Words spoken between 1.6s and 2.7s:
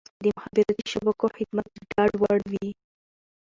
د ډاډ وړ وي.